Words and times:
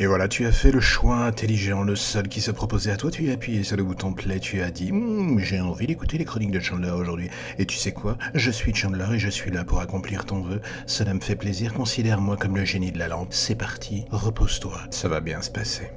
Et 0.00 0.06
voilà, 0.06 0.28
tu 0.28 0.46
as 0.46 0.52
fait 0.52 0.70
le 0.70 0.78
choix 0.78 1.16
intelligent, 1.16 1.82
le 1.82 1.96
seul 1.96 2.28
qui 2.28 2.40
se 2.40 2.52
proposait 2.52 2.92
à 2.92 2.96
toi, 2.96 3.10
tu 3.10 3.28
as 3.30 3.32
appuyé 3.32 3.64
sur 3.64 3.76
le 3.76 3.82
bouton 3.82 4.12
play, 4.12 4.38
tu 4.38 4.62
as 4.62 4.70
dit 4.70 4.92
Hum, 4.92 5.40
j'ai 5.40 5.60
envie 5.60 5.88
d'écouter 5.88 6.18
les 6.18 6.24
chroniques 6.24 6.52
de 6.52 6.60
Chandler 6.60 6.90
aujourd'hui. 6.90 7.30
Et 7.58 7.66
tu 7.66 7.76
sais 7.76 7.90
quoi? 7.90 8.16
Je 8.34 8.52
suis 8.52 8.72
Chandler 8.72 9.06
et 9.14 9.18
je 9.18 9.28
suis 9.28 9.50
là 9.50 9.64
pour 9.64 9.80
accomplir 9.80 10.24
ton 10.24 10.40
vœu. 10.40 10.60
Cela 10.86 11.14
me 11.14 11.20
fait 11.20 11.34
plaisir, 11.34 11.74
considère-moi 11.74 12.36
comme 12.36 12.56
le 12.56 12.64
génie 12.64 12.92
de 12.92 12.98
la 12.98 13.08
lampe. 13.08 13.32
C'est 13.32 13.56
parti, 13.56 14.04
repose-toi, 14.10 14.78
ça 14.90 15.08
va 15.08 15.20
bien 15.20 15.42
se 15.42 15.50
passer. 15.50 15.90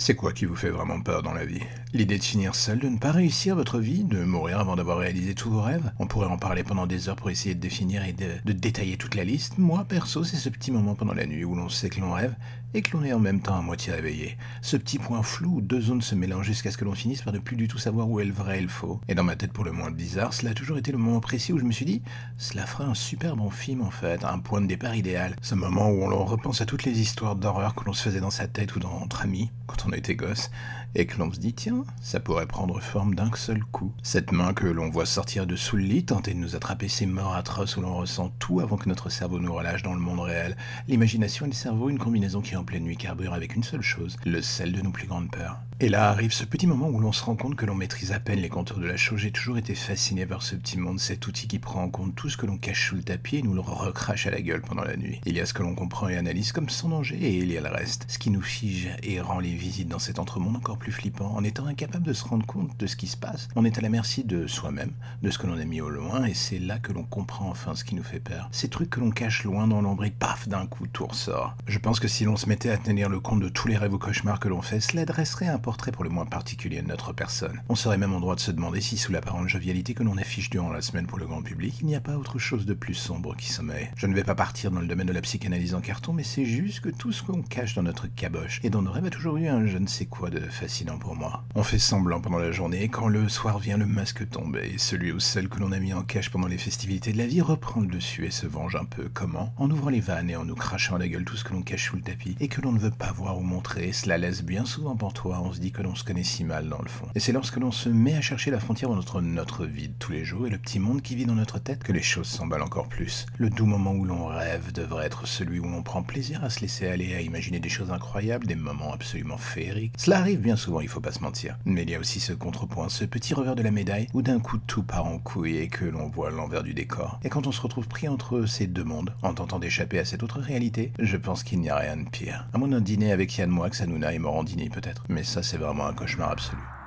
C'est 0.00 0.14
quoi 0.14 0.32
qui 0.32 0.44
vous 0.44 0.54
fait 0.54 0.70
vraiment 0.70 1.00
peur 1.00 1.24
dans 1.24 1.32
la 1.32 1.44
vie? 1.44 1.60
L'idée 1.92 2.18
de 2.18 2.22
finir 2.22 2.54
seul, 2.54 2.78
de 2.78 2.88
ne 2.88 2.98
pas 2.98 3.10
réussir 3.10 3.56
votre 3.56 3.80
vie, 3.80 4.04
de 4.04 4.22
mourir 4.22 4.60
avant 4.60 4.76
d'avoir 4.76 4.98
réalisé 4.98 5.34
tous 5.34 5.50
vos 5.50 5.60
rêves? 5.60 5.90
On 5.98 6.06
pourrait 6.06 6.28
en 6.28 6.38
parler 6.38 6.62
pendant 6.62 6.86
des 6.86 7.08
heures 7.08 7.16
pour 7.16 7.30
essayer 7.30 7.56
de 7.56 7.60
définir 7.60 8.04
et 8.04 8.12
de, 8.12 8.52
détailler 8.52 8.96
toute 8.96 9.16
la 9.16 9.24
liste. 9.24 9.58
Moi, 9.58 9.84
perso, 9.88 10.22
c'est 10.22 10.36
ce 10.36 10.50
petit 10.50 10.70
moment 10.70 10.94
pendant 10.94 11.14
la 11.14 11.26
nuit 11.26 11.44
où 11.44 11.56
l'on 11.56 11.68
sait 11.68 11.88
que 11.88 12.00
l'on 12.00 12.12
rêve 12.12 12.36
et 12.74 12.82
que 12.82 12.96
l'on 12.96 13.02
est 13.02 13.12
en 13.12 13.18
même 13.18 13.40
temps 13.40 13.58
à 13.58 13.62
moitié 13.62 13.92
réveillé. 13.92 14.36
Ce 14.62 14.76
petit 14.76 14.98
point 14.98 15.22
flou 15.22 15.56
où 15.56 15.60
deux 15.60 15.80
zones 15.80 16.02
se 16.02 16.14
mélangent 16.14 16.46
jusqu'à 16.46 16.70
ce 16.70 16.76
que 16.76 16.84
l'on 16.84 16.94
finisse 16.94 17.22
par 17.22 17.32
ne 17.32 17.38
plus 17.38 17.56
du 17.56 17.66
tout 17.66 17.78
savoir 17.78 18.08
où 18.08 18.20
est 18.20 18.24
le 18.24 18.32
vrai 18.32 18.58
et 18.58 18.62
le 18.62 18.68
faux. 18.68 19.00
Et 19.08 19.16
dans 19.16 19.24
ma 19.24 19.34
tête 19.34 19.52
pour 19.52 19.64
le 19.64 19.72
moins 19.72 19.90
bizarre, 19.90 20.32
cela 20.32 20.52
a 20.52 20.54
toujours 20.54 20.78
été 20.78 20.92
le 20.92 20.98
moment 20.98 21.20
précis 21.20 21.52
où 21.52 21.58
je 21.58 21.64
me 21.64 21.72
suis 21.72 21.86
dit, 21.86 22.02
cela 22.36 22.66
ferait 22.66 22.84
un 22.84 22.94
super 22.94 23.36
bon 23.36 23.50
film 23.50 23.80
en 23.80 23.90
fait, 23.90 24.22
un 24.24 24.38
point 24.38 24.60
de 24.60 24.66
départ 24.66 24.94
idéal. 24.94 25.34
Ce 25.42 25.56
moment 25.56 25.88
où 25.88 26.04
on 26.04 26.24
repense 26.24 26.60
à 26.60 26.66
toutes 26.66 26.84
les 26.84 27.00
histoires 27.00 27.34
d'horreur 27.34 27.74
que 27.74 27.84
l'on 27.84 27.94
se 27.94 28.02
faisait 28.02 28.20
dans 28.20 28.30
sa 28.30 28.46
tête 28.46 28.76
ou 28.76 28.78
dans 28.78 28.92
entre 28.92 29.22
amis, 29.22 29.50
était 29.94 30.14
gosse, 30.14 30.50
et 30.94 31.06
que 31.06 31.18
l'on 31.18 31.32
se 31.32 31.38
dit, 31.38 31.54
tiens, 31.54 31.84
ça 32.00 32.20
pourrait 32.20 32.46
prendre 32.46 32.80
forme 32.80 33.14
d'un 33.14 33.30
seul 33.34 33.62
coup. 33.64 33.92
Cette 34.02 34.32
main 34.32 34.52
que 34.52 34.66
l'on 34.66 34.90
voit 34.90 35.06
sortir 35.06 35.46
de 35.46 35.56
sous 35.56 35.76
le 35.76 35.82
lit, 35.82 36.04
tenter 36.04 36.34
de 36.34 36.38
nous 36.38 36.56
attraper 36.56 36.88
ces 36.88 37.06
morts 37.06 37.34
atroces 37.34 37.76
où 37.76 37.80
l'on 37.80 37.96
ressent 37.96 38.32
tout 38.38 38.60
avant 38.60 38.76
que 38.76 38.88
notre 38.88 39.10
cerveau 39.10 39.38
nous 39.38 39.54
relâche 39.54 39.82
dans 39.82 39.94
le 39.94 40.00
monde 40.00 40.20
réel. 40.20 40.56
L'imagination 40.88 41.46
et 41.46 41.50
le 41.50 41.54
cerveau, 41.54 41.90
une 41.90 41.98
combinaison 41.98 42.40
qui 42.40 42.56
en 42.56 42.64
pleine 42.64 42.84
nuit 42.84 42.96
carbure 42.96 43.34
avec 43.34 43.54
une 43.54 43.62
seule 43.64 43.82
chose, 43.82 44.16
le 44.24 44.42
sel 44.42 44.72
de 44.72 44.80
nos 44.80 44.90
plus 44.90 45.06
grandes 45.06 45.30
peurs. 45.30 45.60
Et 45.80 45.88
là 45.88 46.08
arrive 46.08 46.32
ce 46.32 46.44
petit 46.44 46.66
moment 46.66 46.88
où 46.88 46.98
l'on 46.98 47.12
se 47.12 47.22
rend 47.22 47.36
compte 47.36 47.54
que 47.54 47.64
l'on 47.64 47.76
maîtrise 47.76 48.10
à 48.10 48.18
peine 48.18 48.40
les 48.40 48.48
contours 48.48 48.80
de 48.80 48.86
la 48.86 48.96
chose. 48.96 49.20
J'ai 49.20 49.30
toujours 49.30 49.58
été 49.58 49.76
fasciné 49.76 50.26
par 50.26 50.42
ce 50.42 50.56
petit 50.56 50.76
monde, 50.76 50.98
cet 50.98 51.28
outil 51.28 51.46
qui 51.46 51.60
prend 51.60 51.84
en 51.84 51.88
compte 51.88 52.16
tout 52.16 52.28
ce 52.28 52.36
que 52.36 52.46
l'on 52.46 52.56
cache 52.56 52.88
sous 52.88 52.96
le 52.96 53.04
tapis 53.04 53.36
et 53.36 53.42
nous 53.42 53.54
le 53.54 53.60
recrache 53.60 54.26
à 54.26 54.32
la 54.32 54.40
gueule 54.40 54.60
pendant 54.60 54.82
la 54.82 54.96
nuit. 54.96 55.20
Il 55.24 55.36
y 55.36 55.40
a 55.40 55.46
ce 55.46 55.54
que 55.54 55.62
l'on 55.62 55.76
comprend 55.76 56.08
et 56.08 56.16
analyse 56.16 56.50
comme 56.50 56.68
sans 56.68 56.88
danger 56.88 57.16
et 57.20 57.36
il 57.38 57.52
y 57.52 57.56
a 57.56 57.60
le 57.60 57.68
reste, 57.68 58.06
ce 58.08 58.18
qui 58.18 58.30
nous 58.30 58.42
fige 58.42 58.88
et 59.04 59.20
rend 59.20 59.38
les 59.38 59.54
visites 59.54 59.86
dans 59.86 60.00
cet 60.00 60.18
entremonde 60.18 60.56
encore 60.56 60.78
plus 60.78 60.90
flippant. 60.90 61.32
En 61.36 61.44
étant 61.44 61.66
incapable 61.66 62.06
de 62.06 62.12
se 62.12 62.24
rendre 62.24 62.44
compte 62.44 62.76
de 62.76 62.86
ce 62.88 62.96
qui 62.96 63.06
se 63.06 63.16
passe, 63.16 63.46
on 63.54 63.64
est 63.64 63.78
à 63.78 63.80
la 63.80 63.88
merci 63.88 64.24
de 64.24 64.48
soi-même, 64.48 64.94
de 65.22 65.30
ce 65.30 65.38
que 65.38 65.46
l'on 65.46 65.60
a 65.60 65.64
mis 65.64 65.80
au 65.80 65.90
loin 65.90 66.24
et 66.24 66.34
c'est 66.34 66.58
là 66.58 66.80
que 66.80 66.92
l'on 66.92 67.04
comprend 67.04 67.50
enfin 67.50 67.76
ce 67.76 67.84
qui 67.84 67.94
nous 67.94 68.02
fait 68.02 68.18
peur. 68.18 68.48
Ces 68.50 68.68
trucs 68.68 68.90
que 68.90 68.98
l'on 68.98 69.12
cache 69.12 69.44
loin 69.44 69.68
dans 69.68 69.80
l'ombre 69.80 70.06
et 70.06 70.10
paf, 70.10 70.48
d'un 70.48 70.66
coup 70.66 70.88
tout 70.88 71.06
ressort. 71.06 71.54
Je 71.68 71.78
pense 71.78 72.00
que 72.00 72.08
si 72.08 72.24
l'on 72.24 72.36
se 72.36 72.48
mettait 72.48 72.70
à 72.70 72.78
tenir 72.78 73.08
le 73.08 73.20
compte 73.20 73.38
de 73.38 73.48
tous 73.48 73.68
les 73.68 73.76
rêves 73.76 73.94
ou 73.94 73.98
cauchemars 73.98 74.40
que 74.40 74.48
l'on 74.48 74.60
fait, 74.60 74.80
cela 74.80 75.04
dresserait 75.04 75.46
un 75.46 75.60
portrait 75.68 75.92
pour 75.92 76.02
le 76.02 76.08
moins 76.08 76.24
particulier 76.24 76.80
de 76.80 76.86
notre 76.86 77.12
personne. 77.12 77.60
On 77.68 77.74
serait 77.74 77.98
même 77.98 78.14
en 78.14 78.20
droit 78.20 78.34
de 78.34 78.40
se 78.40 78.50
demander 78.50 78.80
si, 78.80 78.96
sous 78.96 79.12
l'apparente 79.12 79.50
jovialité 79.50 79.92
que 79.92 80.02
l'on 80.02 80.16
affiche 80.16 80.48
durant 80.48 80.70
la 80.70 80.80
semaine 80.80 81.06
pour 81.06 81.18
le 81.18 81.26
grand 81.26 81.42
public, 81.42 81.74
il 81.82 81.86
n'y 81.86 81.94
a 81.94 82.00
pas 82.00 82.16
autre 82.16 82.38
chose 82.38 82.64
de 82.64 82.72
plus 82.72 82.94
sombre 82.94 83.36
qui 83.36 83.52
sommeille. 83.52 83.90
Je 83.94 84.06
ne 84.06 84.14
vais 84.14 84.24
pas 84.24 84.34
partir 84.34 84.70
dans 84.70 84.80
le 84.80 84.86
domaine 84.86 85.08
de 85.08 85.12
la 85.12 85.20
psychanalyse 85.20 85.74
en 85.74 85.82
carton, 85.82 86.14
mais 86.14 86.22
c'est 86.22 86.46
juste 86.46 86.80
que 86.80 86.88
tout 86.88 87.12
ce 87.12 87.22
qu'on 87.22 87.42
cache 87.42 87.74
dans 87.74 87.82
notre 87.82 88.06
caboche 88.06 88.60
et 88.62 88.70
dans 88.70 88.80
nos 88.80 88.90
rêves 88.90 89.04
a 89.04 89.10
toujours 89.10 89.36
eu 89.36 89.46
un 89.46 89.66
je 89.66 89.76
ne 89.76 89.86
sais 89.86 90.06
quoi 90.06 90.30
de 90.30 90.40
fascinant 90.40 90.96
pour 90.96 91.14
moi. 91.14 91.44
On 91.54 91.62
fait 91.62 91.78
semblant 91.78 92.22
pendant 92.22 92.38
la 92.38 92.50
journée, 92.50 92.84
et 92.84 92.88
quand 92.88 93.08
le 93.08 93.28
soir 93.28 93.58
vient, 93.58 93.76
le 93.76 93.84
masque 93.84 94.26
tombe, 94.30 94.56
et 94.56 94.78
celui 94.78 95.12
ou 95.12 95.20
celle 95.20 95.50
que 95.50 95.60
l'on 95.60 95.72
a 95.72 95.78
mis 95.80 95.92
en 95.92 96.02
cache 96.02 96.30
pendant 96.30 96.48
les 96.48 96.56
festivités 96.56 97.12
de 97.12 97.18
la 97.18 97.26
vie 97.26 97.42
reprend 97.42 97.82
le 97.82 97.88
dessus 97.88 98.24
et 98.24 98.30
se 98.30 98.46
venge 98.46 98.74
un 98.74 98.86
peu. 98.86 99.10
Comment? 99.12 99.52
En 99.58 99.70
ouvrant 99.70 99.90
les 99.90 100.00
vannes 100.00 100.30
et 100.30 100.36
en 100.36 100.46
nous 100.46 100.54
crachant 100.54 100.96
à 100.96 100.98
la 100.98 101.08
gueule 101.08 101.26
tout 101.26 101.36
ce 101.36 101.44
que 101.44 101.52
l'on 101.52 101.60
cache 101.60 101.90
sous 101.90 101.96
le 101.96 102.02
tapis, 102.02 102.36
et 102.40 102.48
que 102.48 102.62
l'on 102.62 102.72
ne 102.72 102.78
veut 102.78 102.90
pas 102.90 103.12
voir 103.12 103.36
ou 103.36 103.42
montrer, 103.42 103.92
cela 103.92 104.16
laisse 104.16 104.42
bien 104.42 104.64
souvent 104.64 104.96
toi. 105.12 105.40
on 105.44 105.50
se 105.58 105.60
dit 105.60 105.72
que 105.72 105.82
l'on 105.82 105.96
se 105.96 106.04
connaît 106.04 106.22
si 106.22 106.44
mal 106.44 106.68
dans 106.68 106.80
le 106.80 106.88
fond. 106.88 107.06
Et 107.16 107.20
c'est 107.20 107.32
lorsque 107.32 107.56
l'on 107.56 107.72
se 107.72 107.88
met 107.88 108.14
à 108.14 108.20
chercher 108.20 108.52
la 108.52 108.60
frontière 108.60 108.90
entre 108.90 109.20
notre 109.20 109.66
vie 109.66 109.88
de 109.88 109.94
tous 109.98 110.12
les 110.12 110.24
jours 110.24 110.46
et 110.46 110.50
le 110.50 110.58
petit 110.58 110.78
monde 110.78 111.02
qui 111.02 111.16
vit 111.16 111.26
dans 111.26 111.34
notre 111.34 111.58
tête 111.58 111.82
que 111.82 111.90
les 111.90 112.00
choses 112.00 112.28
s'emballent 112.28 112.62
encore 112.62 112.88
plus. 112.88 113.26
Le 113.38 113.50
doux 113.50 113.66
moment 113.66 113.92
où 113.92 114.04
l'on 114.04 114.26
rêve 114.26 114.72
devrait 114.72 115.06
être 115.06 115.26
celui 115.26 115.58
où 115.58 115.64
l'on 115.64 115.82
prend 115.82 116.04
plaisir 116.04 116.44
à 116.44 116.50
se 116.50 116.60
laisser 116.60 116.86
aller, 116.86 117.12
à 117.12 117.22
imaginer 117.22 117.58
des 117.58 117.68
choses 117.68 117.90
incroyables, 117.90 118.46
des 118.46 118.54
moments 118.54 118.92
absolument 118.92 119.36
féeriques. 119.36 119.94
Cela 119.98 120.18
arrive 120.18 120.40
bien 120.40 120.54
souvent, 120.54 120.80
il 120.80 120.86
faut 120.86 121.00
pas 121.00 121.10
se 121.10 121.24
mentir. 121.24 121.58
Mais 121.64 121.82
il 121.82 121.90
y 121.90 121.96
a 121.96 121.98
aussi 121.98 122.20
ce 122.20 122.32
contrepoint, 122.32 122.88
ce 122.88 123.04
petit 123.04 123.34
revers 123.34 123.56
de 123.56 123.62
la 123.64 123.72
médaille 123.72 124.06
où 124.14 124.22
d'un 124.22 124.38
coup 124.38 124.58
tout 124.58 124.84
part 124.84 125.06
en 125.06 125.18
couille 125.18 125.56
et 125.56 125.68
que 125.68 125.86
l'on 125.86 126.06
voit 126.08 126.30
l'envers 126.30 126.62
du 126.62 126.72
décor. 126.72 127.18
Et 127.24 127.30
quand 127.30 127.48
on 127.48 127.52
se 127.52 127.60
retrouve 127.60 127.88
pris 127.88 128.06
entre 128.06 128.46
ces 128.46 128.68
deux 128.68 128.84
mondes, 128.84 129.12
en 129.22 129.34
tentant 129.34 129.58
d'échapper 129.58 129.98
à 129.98 130.04
cette 130.04 130.22
autre 130.22 130.38
réalité, 130.38 130.92
je 131.00 131.16
pense 131.16 131.42
qu'il 131.42 131.58
n'y 131.58 131.70
a 131.70 131.76
rien 131.76 131.96
de 131.96 132.08
pire. 132.08 132.46
À 132.52 132.58
moins 132.58 132.68
d'un 132.68 132.80
dîner 132.80 133.10
avec 133.10 133.36
Yann 133.36 133.50
Moix, 133.50 133.70
Hanouna 133.80 134.12
et 134.12 134.20
Morandini 134.20 134.68
peut-être. 134.68 135.02
Mais 135.08 135.24
ça 135.24 135.42
c'est 135.48 135.56
vraiment 135.56 135.86
un 135.86 135.94
cauchemar 135.94 136.32
absolu. 136.32 136.77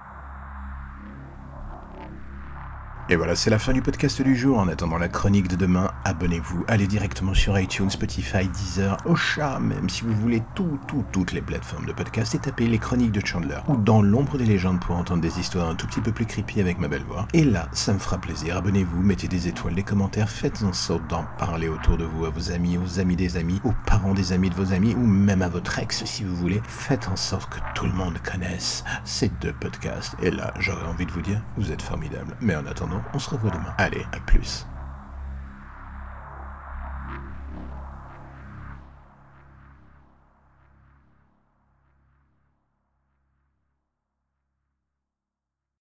Et 3.12 3.18
voilà, 3.18 3.36
c'est 3.36 3.50
la 3.50 3.60
fin 3.60 3.74
du 3.74 3.82
podcast 3.82 4.22
du 4.22 4.38
jour. 4.38 4.58
En 4.58 4.70
attendant 4.70 4.98
la 4.98 5.10
chronique 5.10 5.50
de 5.50 5.58
demain, 5.58 5.92
abonnez-vous, 6.06 6.64
allez 6.70 6.88
directement 6.88 7.34
sur 7.34 7.60
iTunes, 7.60 7.90
Spotify, 7.90 8.48
Deezer, 8.48 8.96
Ocha, 9.04 9.60
même 9.60 9.90
si 9.90 10.06
vous 10.06 10.14
voulez 10.14 10.42
tout, 10.56 10.80
tout, 10.88 11.04
toutes 11.12 11.34
les 11.34 11.42
plateformes 11.42 11.86
de 11.86 11.92
podcast 11.92 12.36
et 12.36 12.40
tapez 12.40 12.68
les 12.68 12.78
chroniques 12.78 13.12
de 13.12 13.20
Chandler 13.20 13.58
ou 13.68 13.76
dans 13.76 14.02
l'ombre 14.02 14.38
des 14.38 14.46
légendes 14.46 14.80
pour 14.80 14.96
entendre 14.96 15.22
des 15.22 15.42
histoires 15.42 15.68
un 15.68 15.76
tout 15.76 15.88
petit 15.88 16.00
peu 16.00 16.14
plus 16.14 16.26
creepy 16.26 16.62
avec 16.62 16.80
ma 16.80 16.88
belle 16.88 17.04
voix. 17.04 17.28
Et 17.34 17.44
là, 17.44 17.68
ça 17.74 17.92
me 17.92 18.00
fera 18.00 18.18
plaisir. 18.18 18.56
Abonnez-vous, 18.56 19.02
mettez 19.02 19.28
des 19.28 19.50
étoiles, 19.50 19.76
des 19.76 19.84
commentaires, 19.84 20.30
faites 20.30 20.64
en 20.64 20.72
sorte 20.72 21.06
d'en 21.08 21.26
parler 21.38 21.68
autour 21.68 21.98
de 21.98 22.06
vous, 22.06 22.24
à 22.24 22.30
vos 22.30 22.54
amis, 22.54 22.78
aux 22.78 23.02
amis 23.02 23.18
des 23.18 23.36
amis, 23.36 23.60
aux 23.66 23.74
parents 23.88 24.14
des 24.14 24.32
amis 24.32 24.52
de 24.52 24.56
vos 24.56 24.72
amis 24.72 24.96
ou 24.96 25.06
même 25.06 25.42
à 25.42 25.50
votre 25.50 25.80
ex 25.80 26.06
si 26.06 26.24
vous 26.24 26.38
voulez. 26.38 26.62
Faites 26.66 27.10
en 27.10 27.18
sorte 27.18 27.50
que 27.50 27.60
tout 27.76 27.88
le 27.88 27.94
monde 27.94 28.20
connaisse 28.24 28.86
ces 29.04 29.28
deux 29.42 29.52
podcasts. 29.52 30.16
Et 30.22 30.32
là, 30.32 30.54
j'aurais 30.60 30.86
envie 30.86 31.06
de 31.06 31.12
vous 31.12 31.22
dire, 31.22 31.42
vous 31.58 31.74
êtes 31.74 31.82
formidables. 31.82 32.38
Mais 32.40 32.56
en 32.56 32.66
attendant, 32.66 33.01
on 33.14 33.20
se 33.20 33.30
revoit 33.30 33.52
demain. 33.52 33.74
Allez, 33.78 34.06
à 34.12 34.20
plus. 34.20 34.66